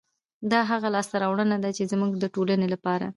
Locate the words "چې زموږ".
1.77-2.11